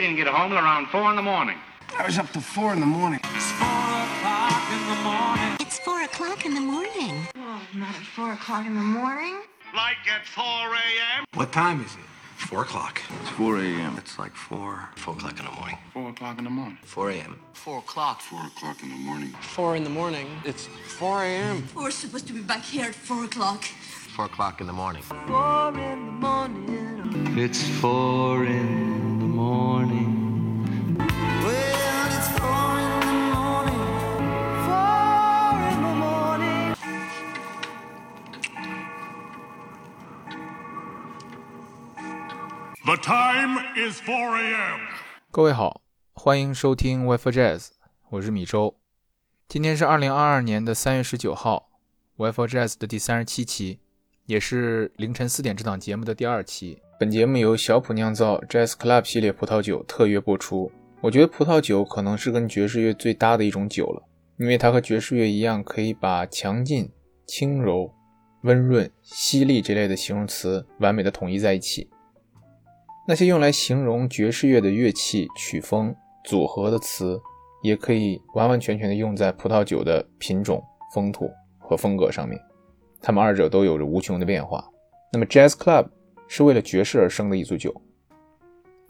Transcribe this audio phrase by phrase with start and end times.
[0.00, 1.58] We didn't get home till around four in the morning.
[1.98, 3.20] I was up to four in the morning.
[3.22, 5.56] It's four o'clock in the morning.
[5.60, 7.28] It's four o'clock in the morning.
[7.36, 9.42] Oh, not at four o'clock in the morning.
[9.76, 11.26] Like at 4 a.m.?
[11.34, 12.08] What time is it?
[12.38, 13.02] Four o'clock.
[13.20, 13.98] It's 4 a.m.
[13.98, 15.76] It's like four, four o'clock in the morning.
[15.92, 16.78] 4 o'clock in the morning.
[16.82, 17.38] Four a.m.
[17.52, 18.22] Four o'clock.
[18.22, 19.28] 4 o'clock in the morning.
[19.42, 20.28] Four in the morning.
[20.46, 20.66] It's
[20.98, 21.68] four a.m.
[21.76, 23.64] We're supposed to be back here at four o'clock.
[24.16, 25.02] Four o'clock in the morning.
[25.02, 27.38] Four in the morning.
[27.38, 29.09] It's four in the
[29.40, 30.60] morning.
[31.42, 33.80] Well, it's four in the morning.
[34.66, 36.76] Four in the morning.
[42.84, 44.80] The time is 4 a.m.
[45.30, 45.80] 各位好，
[46.12, 47.68] 欢迎收听 WiFi Jazz，
[48.10, 48.76] 我是米周。
[49.48, 51.70] 今天是二零二二年的三月十九号
[52.18, 53.78] ，WiFi Jazz 的第三十七期，
[54.26, 56.82] 也是凌晨四点这档节目的第二期。
[57.00, 60.70] 本节目由小普酿造 Jazz Club 系列葡萄酒特约播出。
[61.00, 64.02] 我觉得葡萄酒可能是跟爵士乐最搭的一种酒了，
[64.36, 66.90] 因为它和爵士乐一样，可以把强劲、
[67.26, 67.90] 轻柔、
[68.42, 71.88] 温润、犀利这类的形容词完美的统一在一起。
[73.08, 75.96] 那些用来形容爵士乐的乐器、曲风
[76.26, 77.18] 组合的词，
[77.62, 80.62] 也可以完完全全的用在葡萄酒的品种、
[80.94, 82.38] 风土和风格上面。
[83.00, 84.62] 它们二者都有着无穷的变化。
[85.10, 85.88] 那么，Jazz Club
[86.32, 87.74] 是为了爵士而生的一组酒。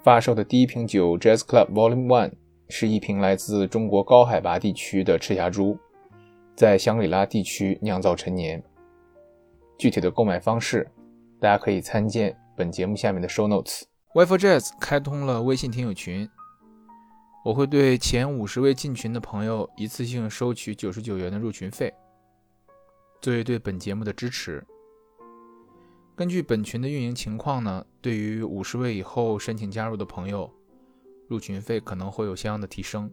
[0.02, 2.32] 发售的第一瓶酒 Jazz Club Volume One
[2.68, 5.78] 是一瓶来自中国高海拔地区的赤霞珠，
[6.54, 8.62] 在香格里拉地区酿造陈年。
[9.78, 10.86] 具体的购买方式，
[11.40, 13.84] 大家可以参见本节目下面的 Show Notes。
[14.14, 16.28] w i f e Jazz 开通了微信听友群，
[17.42, 21.90] 我会对前五十位进群的朋友一次性收取九十九元的入群费，
[23.22, 24.62] 作为对本节目的支持。
[26.20, 30.52] 根据本群的运营情况呢，对于五十位以后申请加入的朋友，
[31.28, 33.10] 入群费可能会有相应的提升。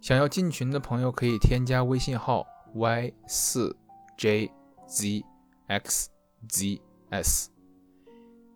[0.00, 3.76] 想要进群的朋友可以添加微信号 y 四
[4.16, 4.48] j
[4.86, 5.24] z
[5.66, 6.08] x
[6.46, 7.50] z s。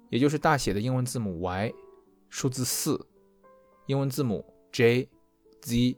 [0.08, 1.72] 也就是大写的英文字母 Y，
[2.28, 3.08] 数字四，
[3.86, 5.08] 英文字母 J、
[5.62, 5.96] Z、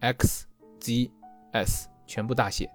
[0.00, 0.48] X、
[0.80, 1.12] Z、
[1.52, 2.68] S，全部大写。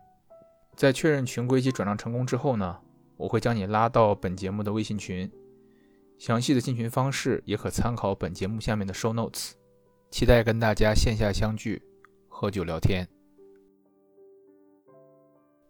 [0.77, 2.79] 在确认群规及转账成功之后呢，
[3.17, 5.31] 我会将你拉到本节目的微信群，
[6.17, 9.51] 详细的进群方式也可参考本节目下面的 Show Notes。
[10.11, 11.81] 期待跟大家线下相聚，
[12.27, 13.07] 喝酒聊天。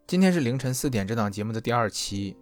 [0.08, 2.38] 今天是凌晨四点这档节目的第二期。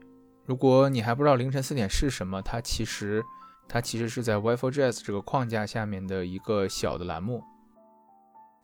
[0.46, 3.24] 如果你还不知道凌晨四点是什么，它其实
[3.70, 7.42] 它其实是在 WiFi Jazz 这个框架下面的一个小的栏目。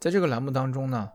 [0.02, 1.10] 在这个栏目当中呢，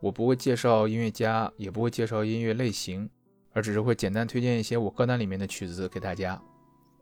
[0.00, 3.10] 我不会介绍音乐家，也不会介绍音乐类型，
[3.52, 6.40] 而只是会简单推荐一些我歌单里面的曲子给大家。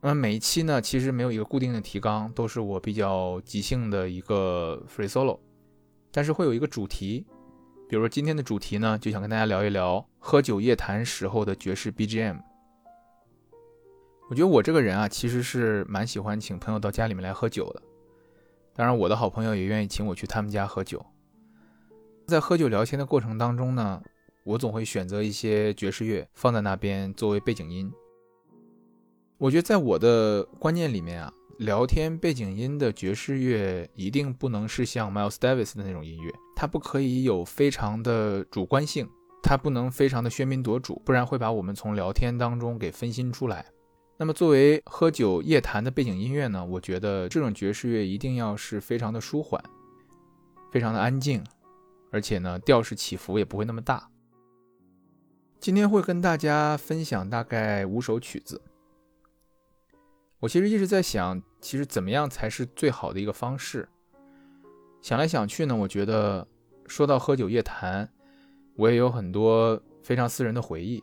[0.01, 5.39] 那每一期呢，其实没有一个固定的提纲，都是我比较即兴的一个 free solo，
[6.13, 7.27] 但是会有一个主题。
[7.89, 12.39] 比如说今天的主题呢，就想跟大家聊一聊喝酒夜谈时候的爵士 BGM。
[14.31, 17.83] 我觉得我这个人啊，其实是蛮喜欢请朋友到家里面来喝酒的。
[18.75, 21.05] 当然，我的好朋友也愿意请我去他们家喝酒。
[22.27, 24.03] 在喝酒聊天的过程当中呢，
[24.49, 27.93] 我总会选择一些爵士乐放在那边作为背景音。
[29.37, 39.07] 我觉得在我的观念里面啊，聊天背景音的爵士乐一定不能是像 Miles Davis 的那种音乐，它不可以有非常的主观性，
[39.43, 43.67] 它不能非常的喧宾夺主，不然会把我们从聊天当中给分心出来。
[44.17, 49.63] 那么，作为喝酒夜谈的背景音乐呢，我觉得这种爵士乐一定要是非常的舒缓，
[50.73, 51.45] 非常的安静，
[52.11, 54.09] 而且呢，调式起伏也不会那么大。
[55.61, 58.63] 今天会跟大家分享大概五首曲子。
[60.39, 63.89] 我其实一直在想，其实怎么样才是最好的一个方式？
[65.03, 66.47] 想来想去呢，我觉得
[66.87, 68.09] 说到喝酒夜谈，
[68.77, 71.03] 我也有很多非常私人的回忆。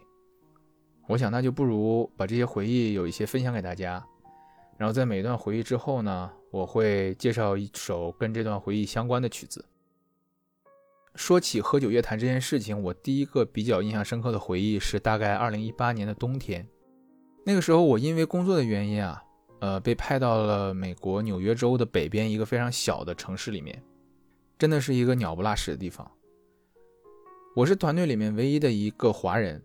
[1.08, 4.04] 我想，那就不如把这些回忆有一些分享给大家，
[4.78, 9.66] 然后在每一段回忆之后呢，我会介绍一首跟这段回忆相关的曲子。
[11.16, 16.68] 说起喝酒夜谈这件事情，我第一个比较印象深刻的回忆是大概二零一八年的冬天，
[17.46, 19.24] 那个时候我因为工作的原因啊，
[19.60, 23.82] 呃，被派到了美国纽约州的北边一个非常小的城市里面，
[24.60, 26.10] 真的是一个鸟不拉屎的地方。
[27.56, 29.64] 我是团队里面唯一的一个华人。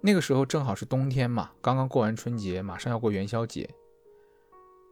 [0.00, 3.68] 那个时候正好是冬天嘛，刚刚过完春节，马上要过元宵节。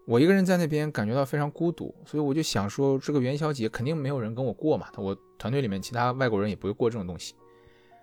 [0.05, 4.89] 我一个人在那边感觉到非常孤独，所以我就想说，这个元宵节肯定没有人跟我过嘛。
[4.97, 7.35] 我团队里面其他外国人也不会过这种东西。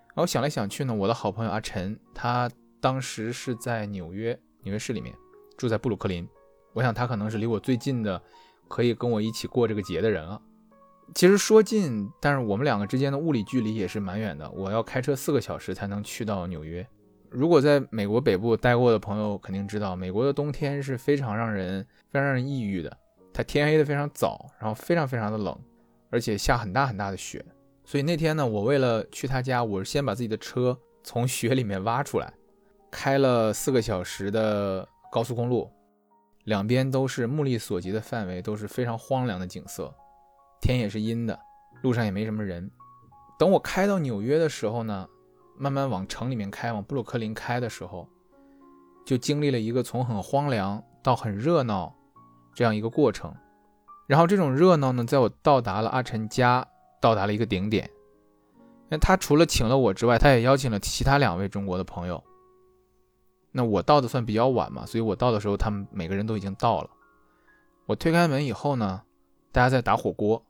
[0.08, 2.50] 然后想来想去呢，我的好朋友阿晨，他
[2.80, 5.14] 当时是在纽约纽约市里面，
[5.58, 6.28] 住在布鲁克林。
[6.74, 8.22] 我想他可能是离我最近的，
[8.68, 10.42] 可以跟我一起过这个节的人了。
[11.14, 16.86] 其实说近，但是我们两个之间的物理距离也是蛮远的，我要开车四个小时才能去到纽约。
[17.32, 22.98] 如果在美国北部待过的朋友肯定知道，美国的冬天是非常让人非常让人抑郁的。
[23.34, 25.58] 它天黑的非常早，然后非常非常的冷，
[26.10, 27.44] 而且下很大很大的雪。
[27.86, 32.34] 所以那天呢，我为了去他家，我是先把自己的车从雪里面挖出来，
[32.92, 35.70] 开了四个小时的高速公路，
[36.46, 39.94] 两边都是目力所及的范围，都是非常荒凉的景色，
[40.62, 41.40] 天也是阴的，
[41.84, 42.70] 路上也没什么人。
[43.38, 45.08] 等我开到纽约的时候呢，
[45.60, 48.08] 慢慢往城里面开，往布鲁克林开的时候，
[49.06, 51.94] 就经历了一个从很荒凉到很热闹。
[52.56, 53.34] 这样一个过程，
[54.06, 56.68] 然后这种热闹呢，在我到达了阿晨家，
[57.00, 57.90] 到达了一个顶点。
[58.90, 62.22] 那他除了请了我之外，他也邀请了其他两位中国的朋友。
[63.54, 66.90] 那我到的算比较晚嘛，所以我到的时候，他们每个人都已经到了。
[67.86, 69.04] 我推开门以后呢，
[69.54, 70.44] 大家在打火锅，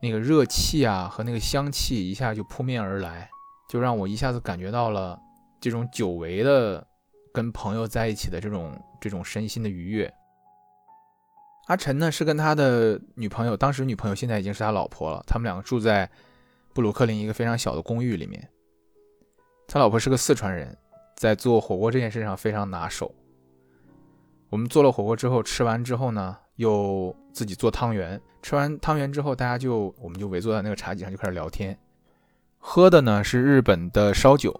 [0.00, 3.28] 那个热气啊和那个香气一下就扑面而来，
[3.68, 5.18] 就让我一下子感觉到了
[5.60, 6.86] 这种久违的
[7.32, 10.12] 跟朋友在一起的这种这种身心的愉悦。
[11.66, 15.24] 阿晨呢是跟他的女朋友，当时女朋友现在已经是他老婆了。
[15.26, 16.08] 他们两个住在
[16.74, 18.46] 布鲁克林一个非常小的公寓里面。
[19.66, 20.76] 他老婆是个四川人，
[21.16, 23.14] 在做火锅这件事上非常拿手。
[24.50, 28.20] 我们做了火锅之后，吃完之后呢，又自己做汤圆。
[28.42, 31.76] 吃完汤圆之后，大家就我们就围坐在那个茶几上就开始聊天。
[32.66, 34.58] 喝的呢是日本的烧酒。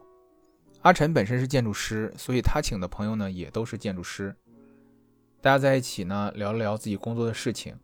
[0.83, 4.37] 阿晨本身是建筑师，所以他请的朋友呢也都是建筑师。
[5.41, 7.75] 大家在一起呢，聊了聊自己工作的事情。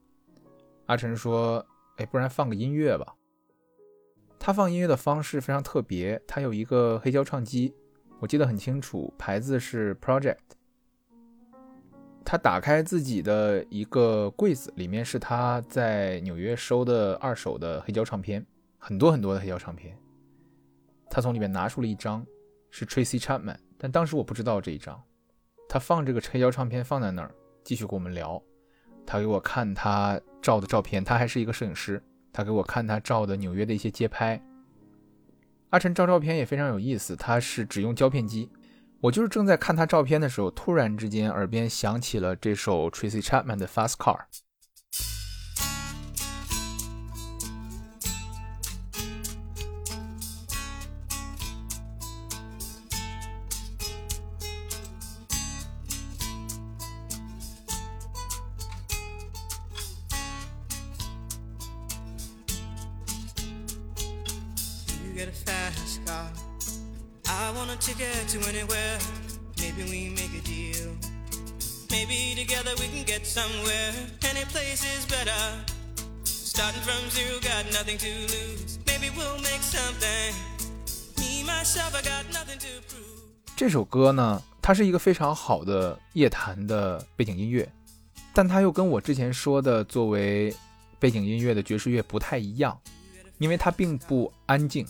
[0.87, 3.15] 阿晨说：“哎，不然放个音乐吧。”
[4.39, 7.75] 他放音乐的方式非常特别，他有一个黑胶唱机，
[8.19, 10.37] 我记得很清楚，牌子是 Project。
[12.27, 18.47] 他打开自己的一个柜子，里面是他在纽约收的二手的黑胶唱片，
[18.79, 19.97] 很多很多的黑胶唱片。
[21.11, 22.25] 他从里面拿出了一张，
[22.71, 24.99] 是 Tracy Chapman，但当时我不知道这一张。
[25.69, 27.35] 他放这个黑胶唱片放在那儿。
[27.63, 28.43] 继续跟我们聊，
[29.05, 32.03] 他给我看他照的照片，他还是一个摄影师，
[32.33, 34.43] 他给我看他照的纽约的一些街拍。
[35.69, 38.51] 阿晨照照片也非常有意思，他是只用胶片机。
[39.01, 44.21] 我就是正在看他照片的时候，突然之间耳边响起了这首 Tracy Chapman 的 Fast Car。
[83.55, 87.71] 这首歌呢，它是一个非常好的夜谈的背景音乐，
[88.33, 90.55] 但它又跟我之前说的作为
[90.99, 92.81] 背景音乐的爵士乐不太一样，
[93.37, 94.87] 因为它并不安静。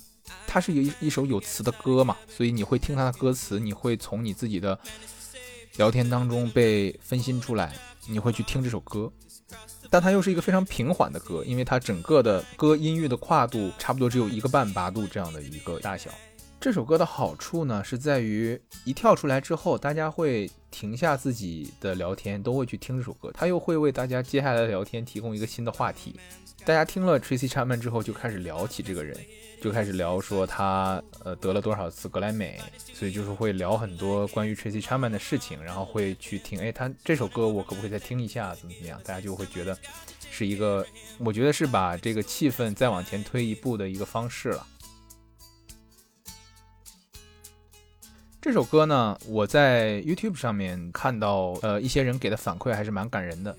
[0.47, 4.79] 它是一一首有词的歌嘛，所以你会听它的歌词，你会从你自己的
[5.77, 7.75] 聊天当中被分心出来，
[8.09, 9.13] 你会去听这首歌。
[9.89, 16.11] 但它又是一个非常平缓的歌，因为它整个的歌音域的跨度差不多只有一个半八度这样的一个大小。
[16.61, 26.21] 这首歌的好处呢，是在于一跳出来之后，大家会停下自己的聊天，都会去听这首歌，它又会为大家接下来的聊天提供一个新的话题。
[26.65, 29.17] 大家听了 Tracy Chapman 之后，就开始聊起这个人。
[29.61, 32.59] 就开始聊说他呃得了多少次格莱美，
[32.95, 38.99] 所以就是会聊很多关于 Tracy Chapman 的事情，然后会去听，哎，他这首歌我可不可以再听一下，怎么怎么样？
[39.05, 39.77] 大家就会觉得
[40.31, 40.85] 是一个，
[41.19, 44.67] 我觉得是把这个气氛再往前推一步的一个方式了。
[48.41, 53.55] 这首歌呢，我在 YouTube 上面看到，呃，一些人给的反馈还是蛮感人的。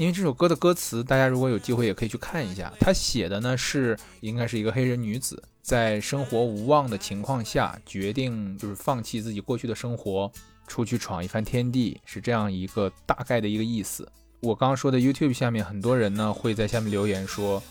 [0.00, 2.72] 因为这首歌的歌词，大家如果有机会也可以去看一下。
[2.80, 10.32] 他写的呢是，应该是一个黑人女子在生活无望的情况下，决定就是放弃自己过去的生活，
[10.66, 14.10] 出去闯一番天地，是这样一个大概的一个意思。
[14.40, 17.62] 我刚刚说的 YouTube 下面很多人呢会在下面留言说，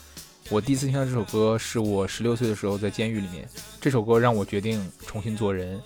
[0.51, 3.49] 我第一次听到这首歌是我十六岁的时候在监狱里面，
[3.81, 5.81] 这首歌让我决定重新做人。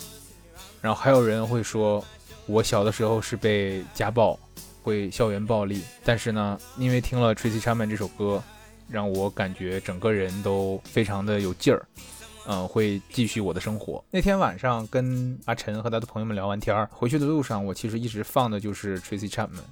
[0.81, 2.03] 然后还有人会说，
[2.47, 4.37] 我小的时候是被家暴。
[4.83, 8.43] 会校园暴力，但是呢，因为听了 Tracy Chapman 这首歌，
[8.89, 11.87] 让我感觉整个人都非常的有劲儿。
[12.45, 14.03] 嗯，会继续我的生活。
[14.11, 19.63] 那天晚上跟阿晨和他的朋友们聊完天儿，回去的路上，我其实一直放的就是 Tracy Chapman。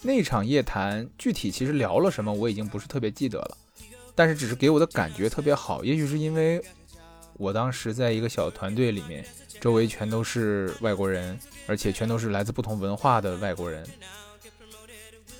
[0.00, 3.58] 那场夜谈具体其实聊了什么，我已经不是特别记得了，
[4.14, 5.84] 但是只是给我的感觉特别好。
[5.84, 6.58] 也许是因为
[7.34, 9.26] 我当时在一个小团队里面，
[9.64, 13.82] 周围全都是外国人，而且全都是来自不同文化的外国人。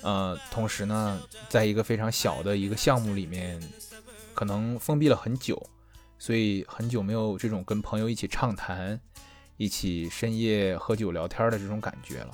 [0.01, 3.61] 呃，同时呢，在一个非常小的一个项目里面，
[4.33, 5.69] 可能封闭了很久，
[6.17, 8.99] 所以很久没有这种跟朋友一起畅谈、
[9.57, 12.33] 一起深夜喝酒聊天的这种感觉了。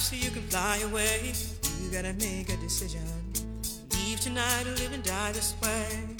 [0.00, 1.32] So you can fly away?
[1.82, 3.04] You gotta make a decision.
[3.92, 6.16] Leave tonight or live and die this way.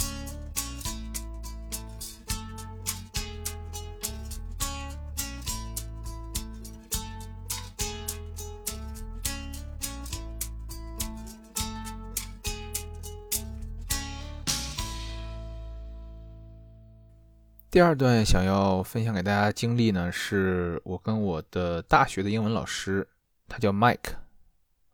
[17.73, 23.07] 第二段想要分享给大家经历呢，是我跟我的大学的英文老师，
[23.51, 24.15] 他叫 Mike，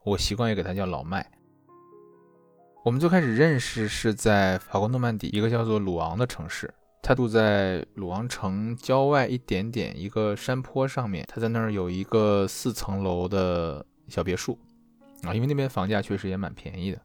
[0.02, 1.30] 我习惯于给他叫老麦。
[2.82, 6.72] 我们最开始认识是在法国诺曼底一个叫做鲁昂的城市，
[7.02, 14.58] 他住在鲁昂城郊外一点点一个山坡上面，他在那儿有一个四层楼的小别墅
[15.24, 17.00] 啊，因为那边房价确实也蛮便宜的。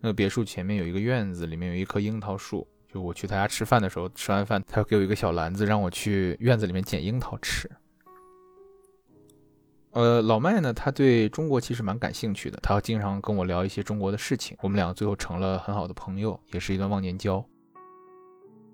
[0.00, 2.68] 那个别墅前面有一个院子，里面有一棵樱桃树。
[2.92, 7.70] 就我去他家吃饭的时候，吃完饭他给我一个小篮子，让我去院子里面捡樱桃吃。
[9.92, 17.44] 呃，老麦呢，他对中国其实蛮感兴趣的，他经常跟我聊一些中国的事情，我们两个最后成了很好的朋友，也是一段忘年交。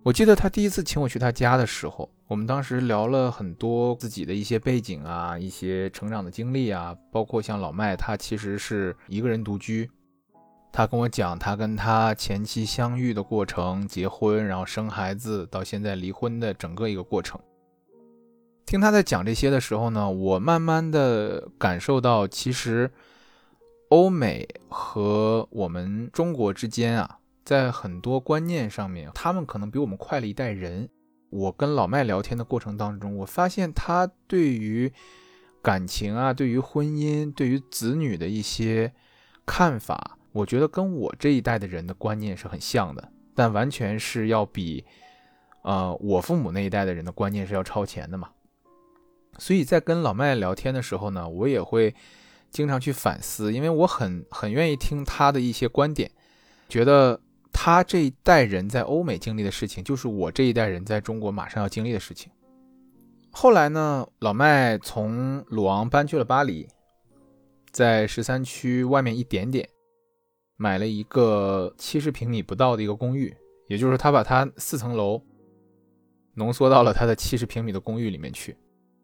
[0.02, 9.90] 我记得他第一次请我去他家的时候，我们当时聊了很多自己的一些背景啊，一些成长的经历啊，包括像老麦，他其实是一个人独居。
[10.70, 17.40] 他跟我讲他跟他前妻相遇的过程，结婚，然后生孩子，到现在离婚的整个一个过程。
[18.66, 22.90] 听他在讲这些的时候呢，我慢慢的感受到，其实
[23.90, 30.88] 欧美和我们中国之间啊，在很多观念上面，他们可能比我们快了一代人。
[31.30, 34.92] 我跟老麦聊天的过程当中，我发现他对于
[35.62, 38.92] 感情啊，对于婚姻，对于子女的一些
[39.44, 40.18] 看法。
[40.32, 44.84] 我觉得跟我这一代的人的观念是很像的，但完全是要比，
[45.62, 48.28] 呃，我父母那一代的人的观念是要超前的嘛。
[49.38, 51.94] 所以在跟老麦聊天的时候呢，我也会
[52.50, 56.10] 经常去反思，因为我很很愿意听他的一些观点，
[56.68, 57.20] 觉得
[57.52, 62.30] 他这一代人在欧美经历的事情，就是我这一代人在中国马上要经历的事情。
[63.30, 66.66] 后来呢，老麦从鲁昂搬去了巴黎，
[67.70, 69.68] 在十三区外面一点点。
[70.58, 73.36] 买了一个七十平米不到的一个公寓，
[73.68, 75.20] 也就是他把他四层楼
[76.32, 78.56] 浓缩到了他的七十平米的公寓里面去。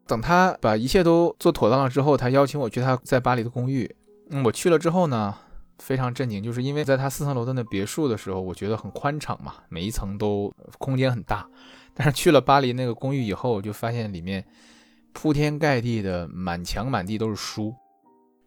[0.05, 3.89] 等他把一切都做妥当了之后，他邀请我去他在巴黎的公寓。
[4.29, 5.33] 嗯，我去了之后呢，
[5.79, 11.47] 非常震惊，就是因为在他四层楼的那别墅的时候，我觉得很宽敞嘛，每一层都空间很大。
[11.93, 14.43] 但是去了巴黎那个公寓以后，我就发现里面
[15.13, 17.73] 铺天盖地的满墙满地都是书，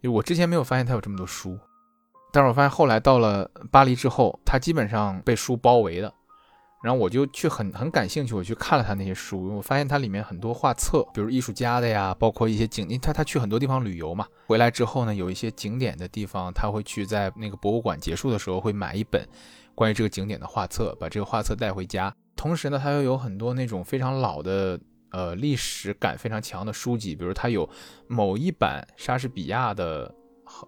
[0.02, 1.58] 就我之前没有发现他有这么多书。
[2.32, 6.12] 但是我发现后来到了巴黎之后，他基本上被书包围的。
[6.86, 19.28] 然后我就去很很感兴趣，我去看了他那些书，我发现他里面很多画册，比如艺术家的呀，包括一些景，因他他去很多地方旅游嘛，回来之后呢，有一些景点的地方，他会去在那个博物馆结束的时候会买一本
[19.74, 22.14] 关于这个景点的画册，把这个画册带回家。
[22.36, 24.78] 同时呢，他又有很多那种非常老的
[25.10, 27.68] 呃历史感非常强的书籍，比如他有
[28.06, 30.14] 某一版莎士比亚的。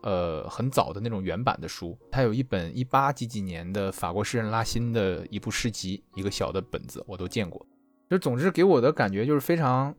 [0.02, 7.64] 呃很早的那种原版的书，它有一本一八几几年的法国诗人拉辛的一部诗集，一个小的本子我都见过。
[8.10, 9.94] 就总之给我的感觉就是非常，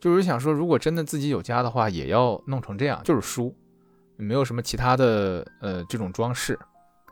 [0.00, 3.54] 就是想说，如果真的自己有家的话，也要弄成这样，就是书，
[4.16, 6.58] 没有什么其他的呃这种装饰。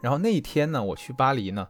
[0.02, 1.66] 然后那一天呢，我去巴黎呢。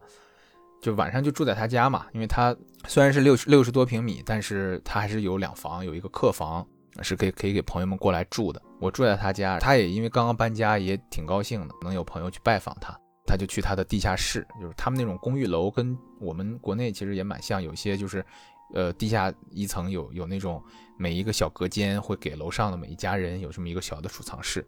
[0.82, 6.66] 就晚上就住在他家嘛，因为他虽然是六十六十多平米，但是他还是有两房，有一个客房
[7.02, 8.62] 是可以可以给朋友们过来住的。
[8.80, 18.24] 我住在他家，他也因为刚刚搬家，也挺高兴的，能有朋友去拜访他，他就去他的地下室，就是他们那种公寓楼，跟我们国内其实也蛮像，有些就是，
[18.72, 20.62] 呃，地下一层有有那种
[20.96, 24.66] 每一个小隔间会给楼上的每一家人有这么一个小的储藏室，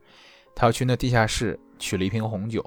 [0.54, 2.62] 他要去那地下室取了一瓶红酒。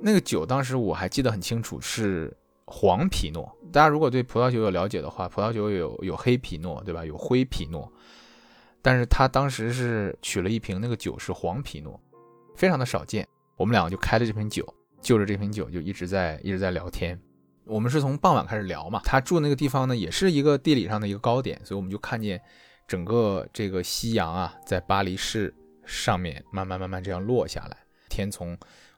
[0.00, 3.48] 那个酒当时我还记得很清楚，是黄皮诺。
[3.72, 7.04] 大家如果对葡萄酒有了解的话，葡萄酒有有黑皮诺，对吧？
[7.04, 7.90] 有灰皮诺。
[8.84, 11.98] 但是他当时是取了一瓶那个酒是黄皮诺，
[12.54, 13.26] 非常的少见。
[13.56, 14.62] 我们两个就开了这瓶酒，
[15.00, 17.18] 就着这瓶酒就一直在一直在聊天。
[17.64, 22.38] 我们是从傍晚开始聊嘛，他住那个地方呢，也是一个地理上的一个高点，所以我们就看见
[22.86, 25.54] 整个这个夕阳啊，在巴黎市
[25.86, 27.78] 上面慢慢慢慢这样落下来，
[28.10, 28.56] 天从。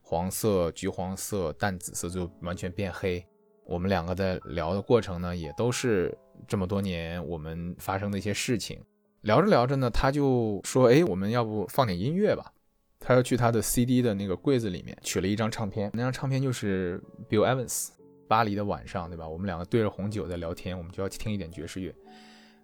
[0.08, 3.26] 黄色、橘黄色、淡紫色就完全变黑。
[3.64, 6.16] 我们两个在聊的过程呢，也都是
[6.46, 8.80] 这么多年我们发生的一些事情。
[9.26, 12.52] 聊着聊着呢，他就说：“哎，我们要不放点音乐吧？”
[13.00, 17.86] 他要去他的 CD 的那个柜子里面取了一张唱片，那张唱片就是 Bill Evans
[18.28, 19.28] 《巴黎的晚上》，对吧？
[19.28, 21.92] 我们两个对着红酒在聊天，我们就要听一点爵士乐。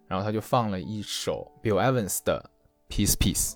[0.07, 2.49] 然后他就放了一首 Bill Evans 的
[2.93, 3.51] 《Peace Peace》。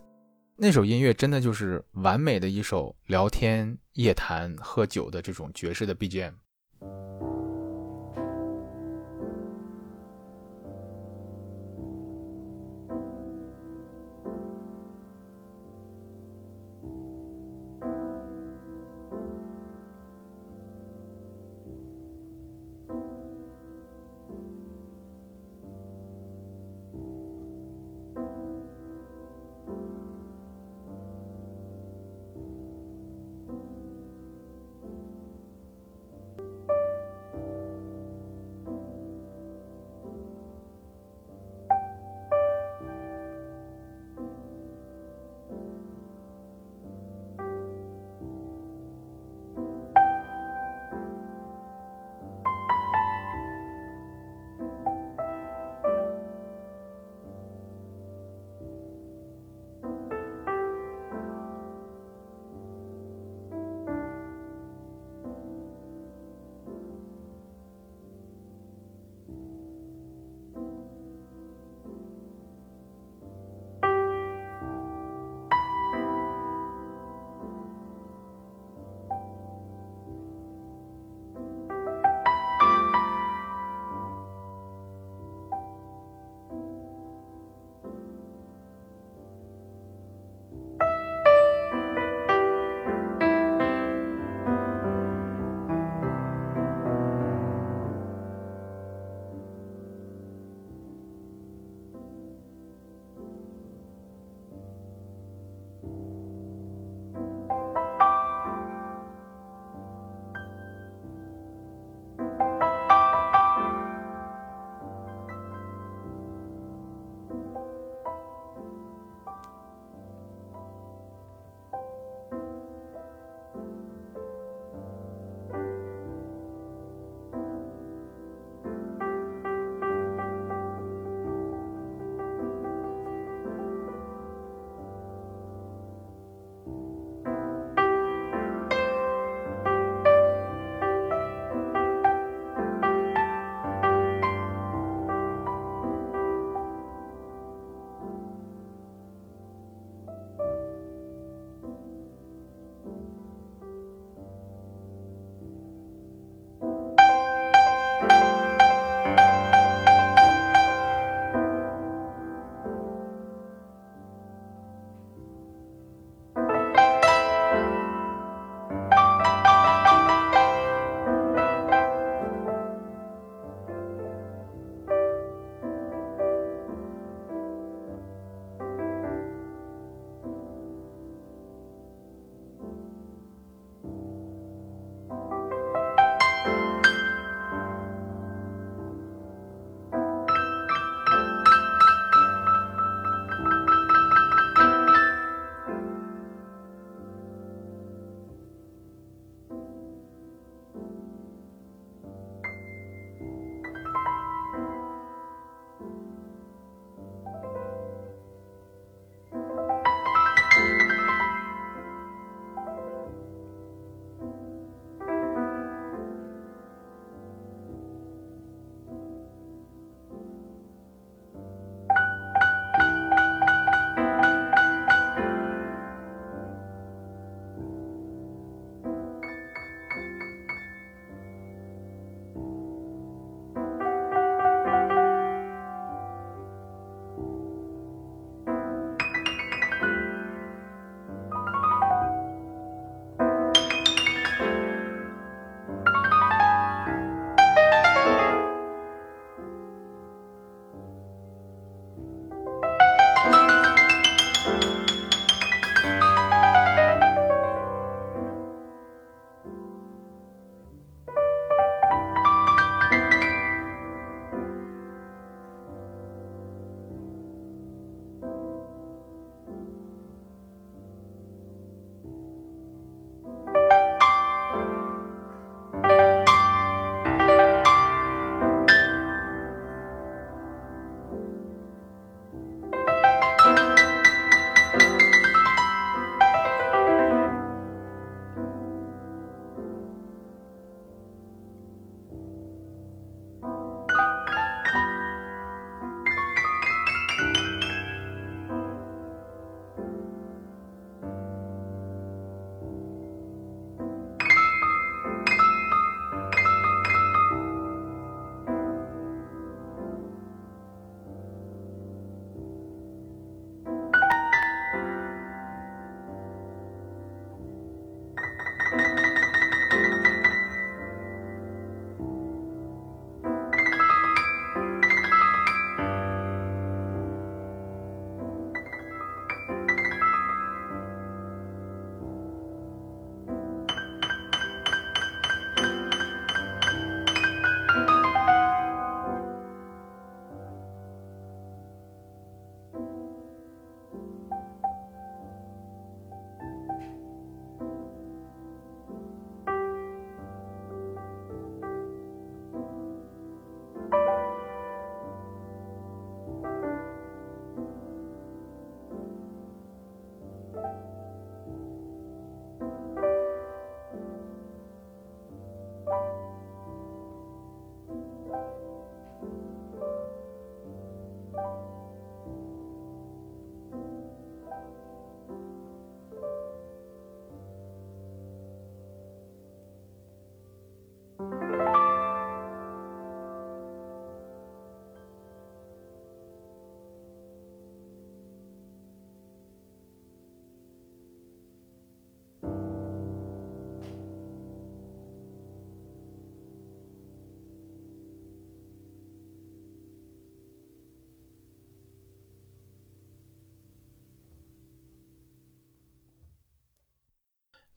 [0.57, 6.33] 那首音乐真的就是完美的一首聊天、夜谈、喝酒的这种爵士的 BGM。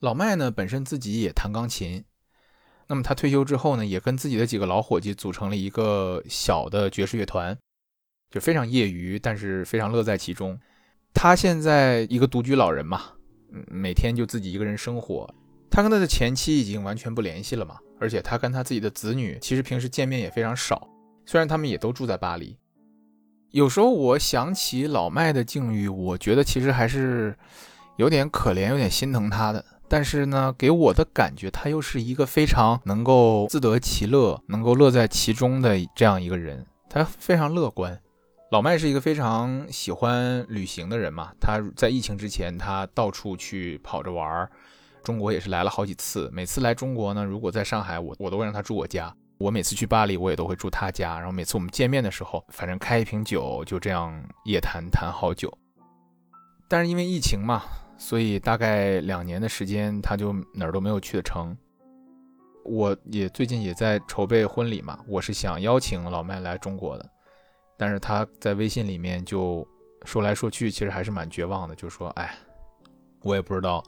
[0.01, 2.03] 老麦呢本身自己也弹钢琴，
[2.87, 7.55] 那么他退休之后呢，也跟自己的几个老伙计组成了一个小的爵士乐团，
[8.31, 10.59] 就非常业余，但是非常乐在其中。
[11.13, 13.11] 他现在一个独居老人嘛，
[13.53, 15.31] 嗯，每天就自己一个人生活。
[15.69, 20.89] 他跟他的前妻已经完全不联系了嘛，而且他跟他自己的子女其实平时见面也非常少，
[21.27, 22.57] 虽然他们也都住在巴黎。
[23.51, 27.37] 有时候我想起老麦的境遇，我觉得其实还是
[27.97, 29.63] 有点可怜，有点心疼他的。
[29.93, 36.65] 但是呢，给我的感觉，他又是一个非常能够自得其乐、能够乐在其中的这样一个人。
[36.89, 38.01] 他非常乐观。
[38.51, 44.49] 老麦是一个非常喜欢旅行的人嘛，他在疫情之前，他到处去跑着玩儿。
[45.03, 49.13] 中国也是来了好几次，每次来中国呢，如果在上海，我我都会让他住我家。
[49.39, 51.17] 我每次去巴黎，我也都会住他家。
[51.17, 55.51] 然后每次我们见面的时候，反正开一瓶酒，就这样夜谈谈好久。
[56.69, 57.63] 但是因为疫情嘛。
[58.01, 61.55] 所以大概两年的时间，他就哪儿都没有去的成。
[62.65, 67.07] 我也最近也在筹备婚礼嘛，我是想邀请老麦来中国的，
[67.77, 69.65] 但是他在微信里面就
[70.03, 72.35] 说来说去，其实还是蛮绝望的，就说：“哎，
[73.21, 73.83] 我也不知道，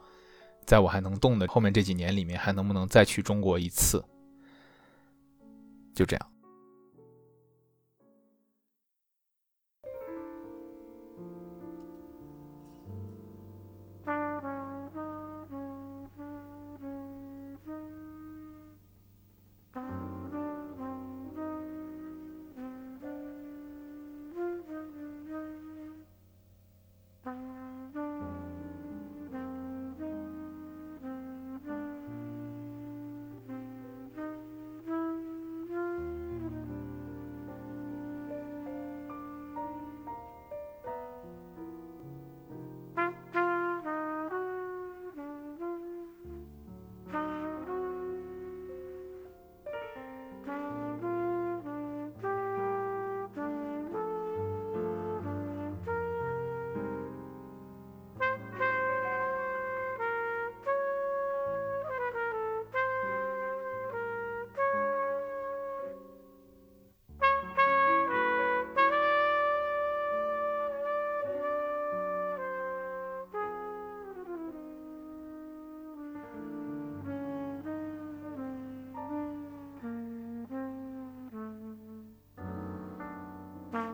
[0.64, 4.02] 在我还能动的后面这几年里面，还能不能再去中国一次。”
[5.96, 6.33] 就这样。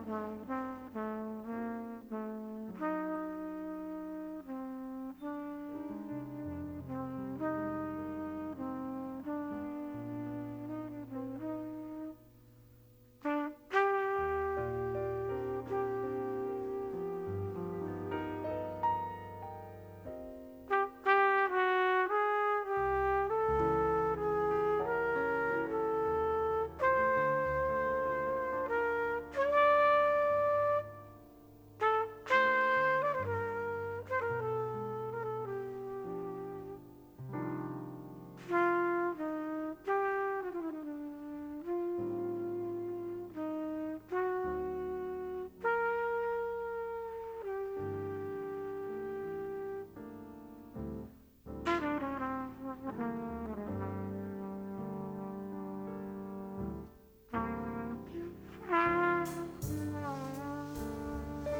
[0.09, 0.58] Mm-hmm.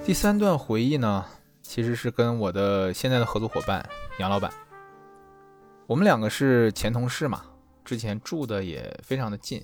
[0.09, 1.23] 第三段回忆呢，
[1.61, 4.51] 其实是跟我的现在的合作伙伴杨老板，
[5.85, 7.43] 我们两个是前同事嘛，
[7.85, 9.63] 之前住的也非常的近，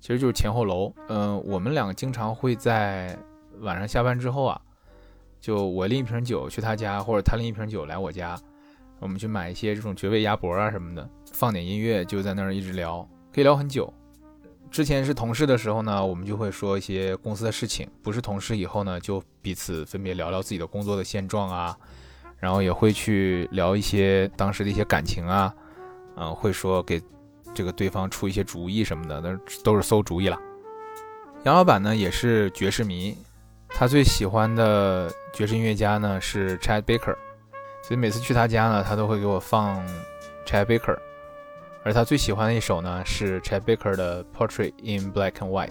[0.00, 0.90] 其实就是前后楼。
[1.10, 3.14] 嗯，我们两个经常会在
[3.58, 4.58] 晚上下班之后啊，
[5.38, 8.40] 就我拎一瓶酒去他家，或者他拎一瓶酒来我家，
[9.00, 13.92] 我们去买一些这种绝味鸭脖啊什么的，放点音乐，就在那儿一直聊，可以聊很久。
[14.70, 21.76] 之前是同事的时候呢，我们就会说一些公司的事情；不是同事以后呢，就彼此分别聊聊自己的工作的现状啊，
[22.38, 25.52] 然后也会去聊一些当时的一些感情啊，
[26.16, 27.00] 嗯，会说给
[27.54, 30.38] 这个对方出一些主意什么的，那都是馊主意了。
[31.44, 33.16] 杨老板呢也是爵士迷，
[33.68, 37.16] 他最喜欢的爵士音乐家呢是 Chad Baker，
[37.82, 39.84] 所以每次去他家呢，他都会给我放
[40.46, 40.98] Chad Baker。
[41.88, 45.70] 而他最喜欢的一首呢，是 Chet Baker 的《Portrait in Black and White》。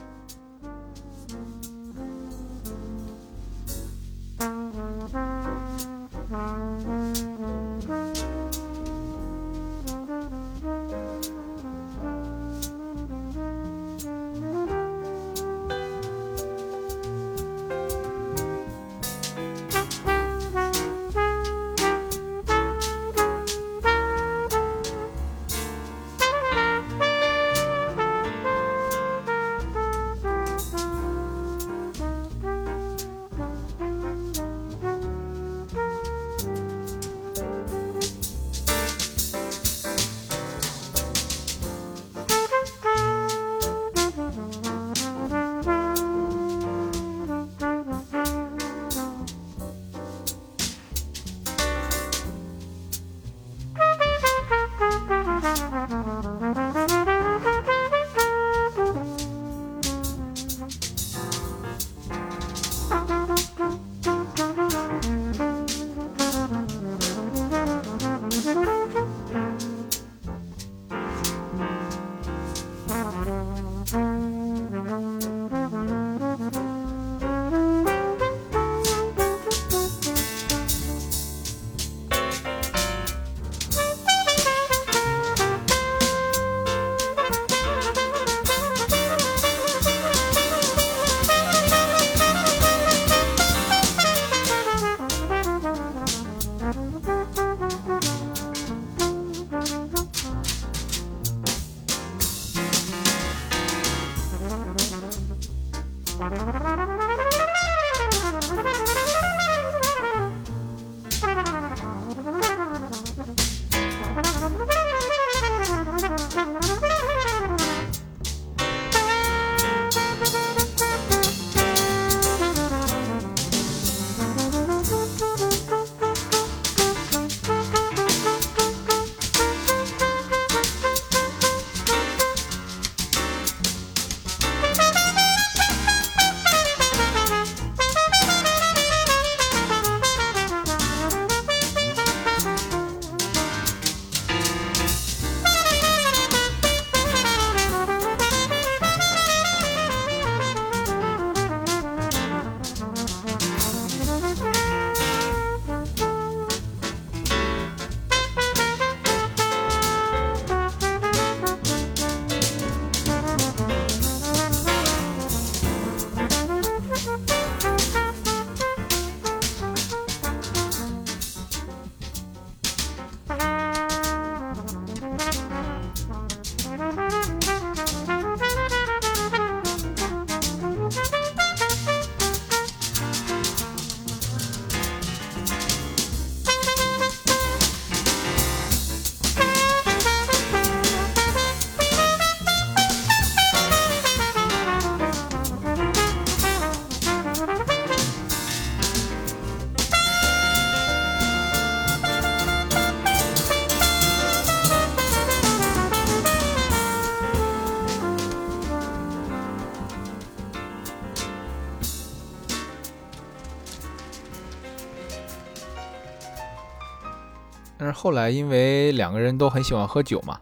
[218.07, 220.39] 后来因为两个人都很喜欢喝酒嘛，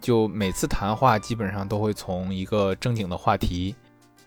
[0.00, 3.76] 就每次谈话基本上都会从一个正经的话题，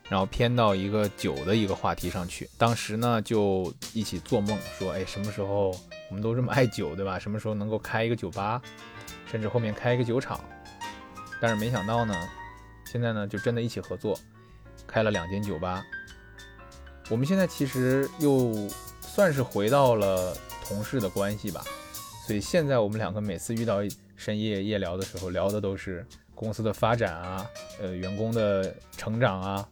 [0.07, 2.47] 然后偏到一个酒的一个话题上去。
[2.59, 5.69] 当时呢就一起做梦说，哎，什么时候
[6.09, 7.17] 我们都这么爱酒，对吧？
[7.17, 8.61] 什么时候能够开一个酒吧，
[9.25, 10.39] 甚至后面开一个酒厂？
[11.41, 12.13] 但是没想到呢，
[12.85, 14.15] 现在呢就真的一起合作，
[14.85, 15.83] 开了两间酒吧。
[17.09, 18.53] 我们现在其实又
[19.01, 21.63] 算是回到了同事的关系吧，
[22.29, 23.79] 所以现在我们两个每次遇到
[24.15, 27.43] 深夜夜聊的时候，聊的都是公司的发展啊，
[27.81, 29.67] 呃，员工的成长啊，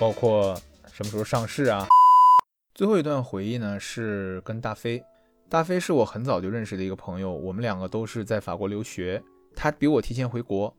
[0.00, 0.52] 包括
[0.92, 1.86] 什么时候上市啊。
[2.74, 5.00] 最后一段回忆呢是跟大飞，
[5.48, 9.22] 大飞是我很早就认识的一个朋友，我们两个都是在法国留学，
[9.54, 10.74] 他比我提前回国。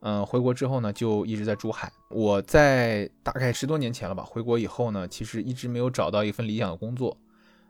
[0.00, 1.92] 嗯，回国之后呢，就一直在珠海。
[2.08, 7.14] 我在大概十多年前了吧，回国以后呢，其实一直没有找到一份理想的工作。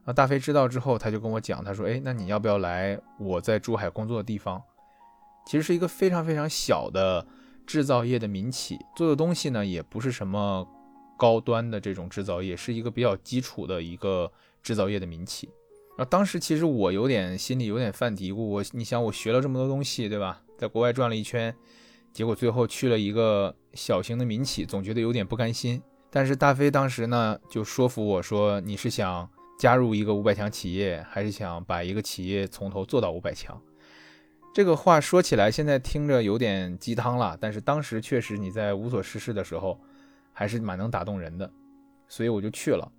[0.08, 4.62] 那，大飞知道之后，他就跟我讲，他说：“哎，那你要不要来我在珠海工作的地方？
[5.44, 7.26] 其实是一个非常非常小的
[7.66, 10.66] 制造业的民企，做的东西呢，也不是什么
[11.18, 15.50] 高端的这种制造业，是一个比较基础的一个制造业的民企。
[15.98, 20.40] 啊，当时其实我有点心里有点犯嘀咕，我你想我学了这么多东西，对吧？
[20.56, 21.54] 在国外转了一圈。”
[22.14, 25.82] 结果最后去了一个小型的民企，总觉得有点不甘心。
[26.08, 33.60] 但是大飞当时呢就说服我说：“你是想加入一个五百强企业，还是想把一个企业从头做到五百强？”
[34.54, 39.78] 这个话说起来现在听着有点鸡汤了，但是当时确实你在无所事事的时候，
[40.32, 41.48] 还是蛮能打动人的，
[42.08, 42.90] 所以我就去了。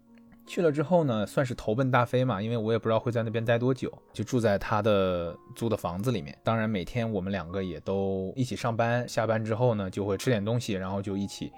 [0.46, 6.36] 去了之后呢，算是投奔大飞嘛，因为我也不知道会在那边待多久，就住在他的租的房子里面。
[6.44, 11.52] 当然，每天我们两个也都一起上班，下班之后呢，就会吃点东西，然后就一起，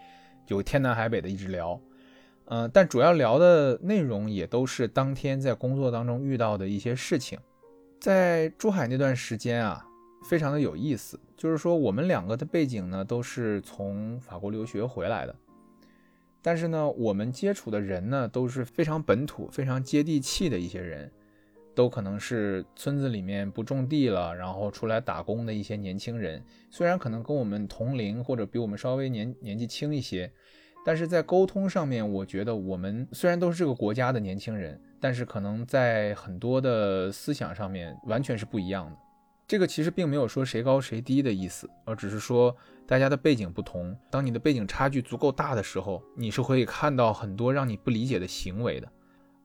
[0.46, 1.80] 就天南海北的一直聊。
[2.54, 7.40] 嗯，但主要聊的内容也都是当天在工作当中遇到的一些事情。
[7.98, 9.88] 在珠海那段时间啊，
[10.26, 15.34] 非常的有意思，就是说我们两个的背景呢，都是从法国留学回来的。
[16.42, 21.10] 但是呢，我们接触的人呢都是非常本土、非常接地气的一些人，
[21.74, 26.44] 都可能是村子里面不种地了，然后出来打工的一些年轻人。
[26.70, 30.30] 虽然可能跟我们同龄或者比我们稍微年年纪轻一些，
[30.84, 38.98] 但是在沟通上面，我觉得我们虽然都是这个国家的年轻人，但是可能在很多的思想上面完全是不一样的。
[39.48, 42.56] 这个其实并没有说谁高谁低的意思，而只是说
[42.88, 43.96] 大家的背景不同。
[44.10, 48.88] 当你的背景差距足够大的时候，你是可以看到很多让你不理解的行为的。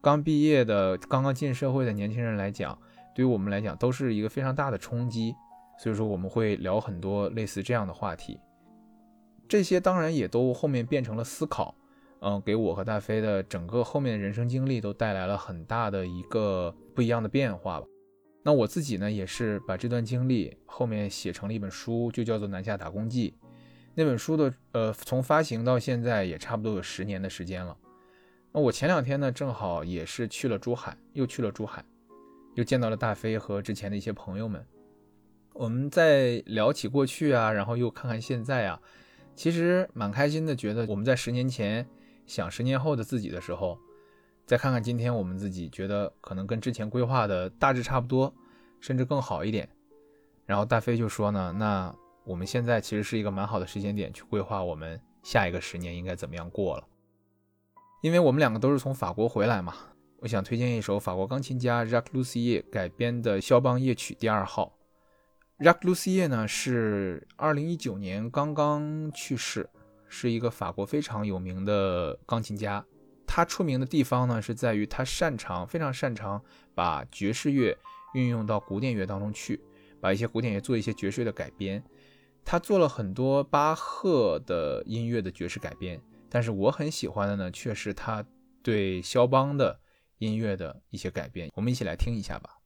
[0.01, 2.79] 刚毕业的、刚刚进社会的年轻人来讲，
[3.15, 5.35] 对于我们来讲都是一个非常大的冲击。
[5.79, 8.41] 所以说我们会聊很多类似这样的话题。
[9.49, 11.75] 这些当然也都后面变成了思考，
[12.21, 17.87] 嗯，给我和大飞的整个后面的人生经历都带来了很大的一个不一样的变化吧。
[18.43, 23.35] 那我自己呢，也是把这段经历后面写成了一本书，就叫做《南下打工记》。
[23.95, 27.77] 那本书的呃，从发行到现在也差不多有十年的时间了。
[28.53, 31.85] 那我前两天呢，正好也是去了珠海，又去了珠海，
[32.55, 34.65] 又见到了大飞和之前的一些朋友们。
[35.53, 38.81] 我们在聊起过去啊，然后又看看现在啊，
[39.37, 41.87] 其实蛮开心的，觉得我们在十年前
[42.27, 43.79] 想十年后的自己的时候。
[44.47, 48.33] 再看看今天我们自己，觉得可能跟之前规划的大致差不多，
[48.81, 49.69] 甚至更好一点。
[50.45, 51.93] 然后大飞就说呢，那
[52.25, 56.85] 我们现在其实是一个蛮好的时间点去规划我们下一个十年应该怎么样过了。
[58.03, 59.75] 因为我们两个都是从法国回来嘛，
[60.21, 64.76] 我想推荐一首法国钢琴家 Jacques Lussier 改编的肖邦夜曲第二号。
[65.59, 69.67] Jacques Lussier 呢是二零一九年刚刚去世，
[70.07, 72.85] 是一个法国非常有名的钢琴家。
[73.27, 76.43] 他出名的地方呢，是在于他擅长，非常擅长
[76.75, 77.77] 把爵士乐
[78.13, 79.59] 运用到古典乐当中去，
[79.99, 81.83] 把一些古典乐做一些爵士乐的改编。
[82.45, 85.99] 他做了很多巴赫的音乐的爵士改编，
[86.29, 88.23] 但是我很喜欢的呢，却是他
[88.63, 89.81] 对肖邦的
[90.19, 91.51] 音乐的一些改编。
[91.55, 92.59] 我们一起来听一下吧。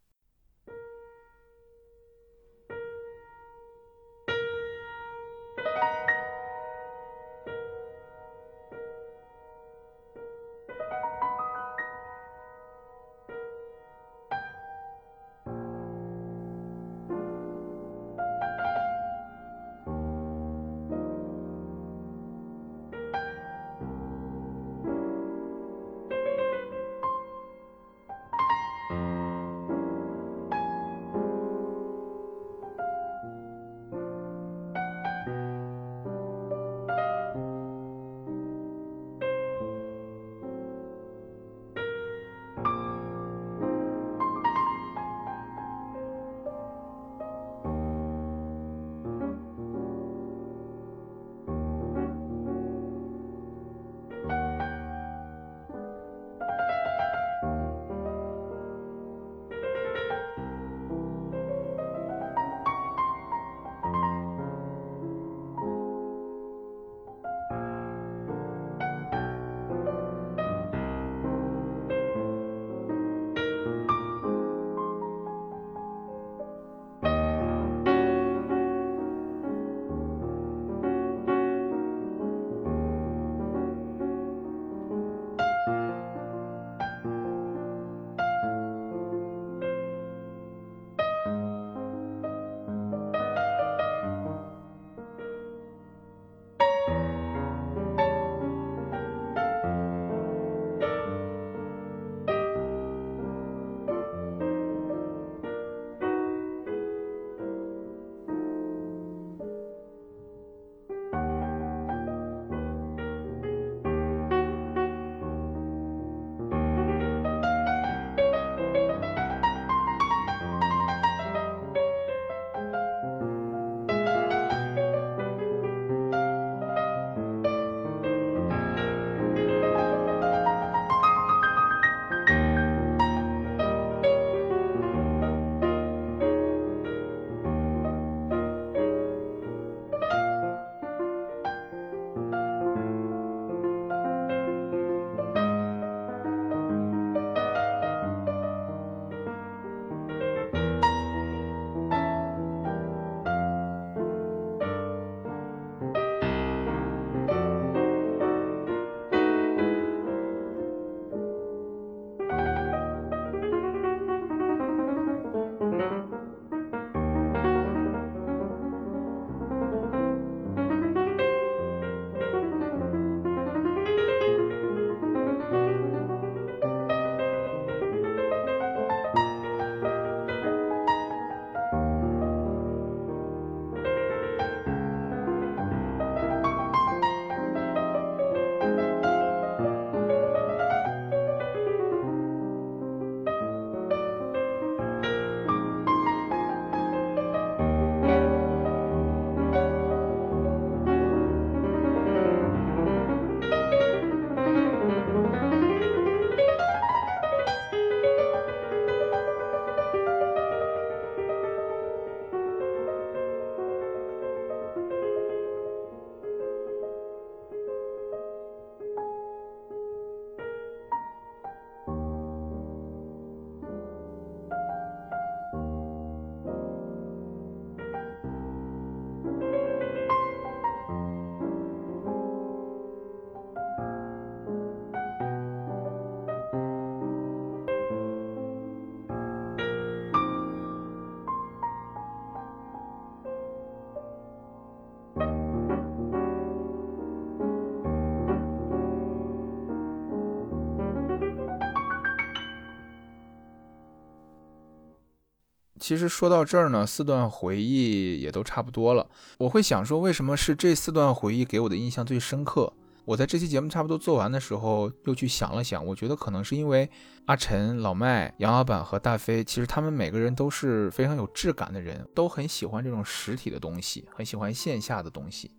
[255.91, 259.05] 其实说到这儿呢，四段回忆也都差不多了。
[259.39, 262.73] 我会想说，为什么是这四段回忆给我的印象最深刻？
[263.05, 266.89] 我在这期节目差不多做完的时候，又去想了想，我觉得可能是因为
[267.25, 275.51] 阿晨、老麦、杨老板和大飞，其实他们每个人都是非常有质感的人，都很喜欢这种实体的东西，很喜欢线下的东西。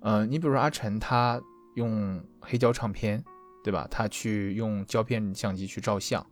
[0.00, 1.38] 呃，你比如阿晨，他
[1.74, 3.22] 用黑胶唱片，
[3.62, 3.86] 对吧？
[3.90, 6.26] 他去用胶片相机去照相，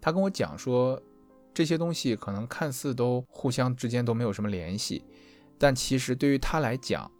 [0.00, 1.00] 他跟我讲说。
[1.56, 5.02] 这些东西可能看似都互相之间都没有什么联系，
[5.56, 7.10] 但其实对于他来讲，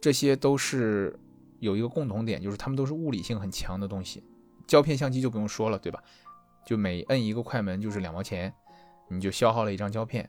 [0.00, 1.16] 这些都是
[1.60, 4.24] 有一个共同点，就是他们都是物理性很强的东西。
[4.66, 6.02] 胶片相机就不用说了，对吧？
[6.66, 8.52] 就每摁一个快门就是两毛钱，
[9.08, 10.28] 你就消耗了一张胶片。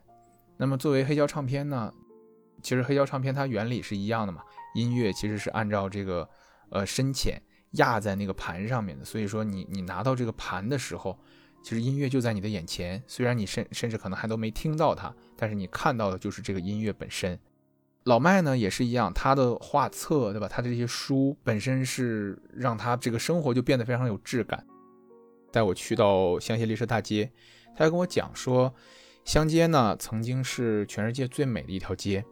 [0.56, 1.92] 那么作为黑胶唱片呢，
[2.62, 4.44] 其实黑胶唱片它原理是一样的嘛，
[4.76, 6.30] 音乐其实是按照这个
[6.70, 7.42] 呃深浅
[7.72, 11.18] 压在那个盘上面的，所以说你你拿到这个盘的时候。
[11.62, 17.38] 其实音乐就在你的眼前，虽然你甚甚至可能还都没听到它，但是你看到的就是这个音乐本身。
[18.06, 20.48] 老麦呢也是一样，他的画册，对吧？
[20.48, 24.66] 他的这些书本身是让他这个生活就变得非常有质感。
[25.52, 27.30] 带我去到香榭丽舍大街，
[27.76, 28.74] 他还跟我讲说，
[29.26, 32.24] 香街呢曾经是全世界最美的一条街，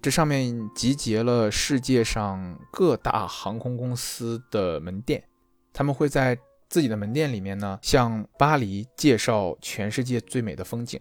[0.00, 5.24] 这上面集结了世界上各大航空公司的门店，
[5.72, 6.38] 他们会在。
[6.68, 11.00] 自己的门店里面呢，向巴黎介绍全世界最美的风景。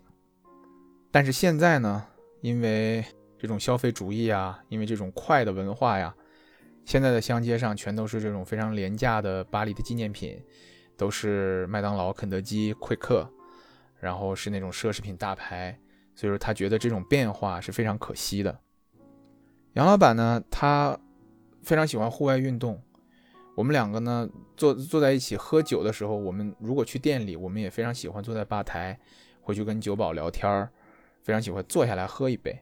[1.11, 2.05] 但是现在呢，
[2.41, 3.03] 因为
[3.37, 6.15] 这种消费主义啊，因为这种快的文化呀，
[6.85, 10.41] 现在的香街上全都是这种非常廉价的巴黎的纪念品，
[10.95, 13.29] 都是麦当劳、肯德基、快客，
[13.99, 15.77] 然后是那种奢侈品大牌。
[16.15, 18.57] 所以说他觉得这种变化是非常可惜的。
[19.73, 20.97] 杨老板呢，他
[21.61, 22.81] 非常喜欢户外运动。
[23.57, 28.95] 我们两个呢，坐坐在一起喝酒的时候，我们如果去店里，我们也非常喜欢坐在吧台，
[29.41, 30.69] 回去跟酒保聊天儿，
[31.23, 32.61] 非常喜欢坐下来喝一杯。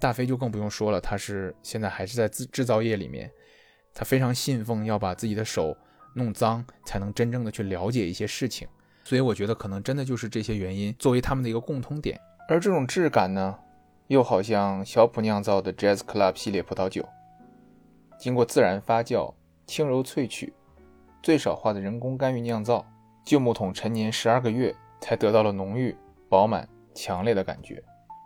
[0.00, 3.30] 大飞就更不用说了，他是现在还是在制制造业里面，
[3.92, 5.76] 他非常信奉要把自己的手
[6.14, 8.66] 弄脏，才能真正的去了解一些事情。
[9.04, 12.18] 所以我觉得可能真的就是这些原因作为他们的一个共通点。
[12.48, 13.58] 而这种质感呢，
[14.06, 17.06] 又好像小普酿造的 Jazz Club 系列葡萄酒，
[18.18, 19.34] 经过自然发酵。
[19.66, 20.52] 轻柔萃取，
[21.22, 22.84] 最少化的人工干预酿造，
[23.24, 25.96] 旧木桶陈年十二个月，才得到了浓郁、
[26.28, 27.82] 饱满、强烈的感觉。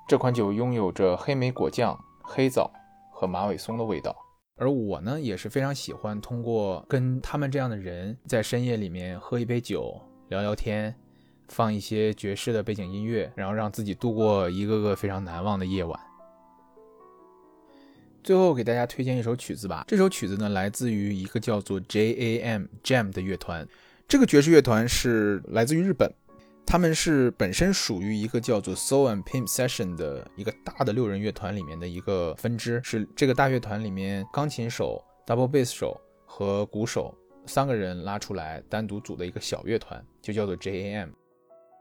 [0.08, 2.70] 这款酒拥有着黑莓果酱、黑枣
[3.12, 4.16] 和马尾松的味道。
[4.56, 10.92] 而我呢，也是非常喜欢通过跟他们这样的人在深夜里面喝一杯酒、聊聊天，
[11.46, 16.07] 放一些爵士的背景音乐，然后让自己度过一个个非常难忘的夜晚。
[18.22, 19.84] 最后给大家推荐一首曲子吧。
[19.86, 22.66] 这首曲子呢，来自于一个叫做 J.A.M.
[22.82, 23.66] Jam 的乐团。
[24.06, 26.12] 这个爵士乐团是来自于日本，
[26.66, 32.80] 他们是本身属于一个叫做 Soul and Pimp Session 的一个大的六人乐团里面的一个分支。
[32.82, 37.14] 是这个大乐团里面钢琴手、double bass 手和鼓手
[37.46, 41.10] 三个人拉出来单独组的一个小乐团，就叫做 J.A.M.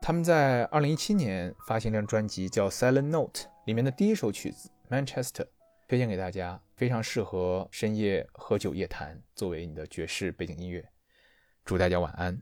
[0.01, 5.45] 他们在二零一七年发行一张专辑叫 Silent Note，里面的第一首曲子 Manchester。
[5.87, 10.85] 推荐给大家，非常适合深夜喝酒夜谈，作为你的爵士背景音乐。
[11.63, 12.41] 祝大家晚安。